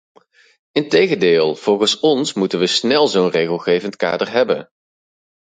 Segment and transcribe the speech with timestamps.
[0.71, 4.69] Integendeel, volgens ons moeten we snel zo'n regelgevend kader hebben.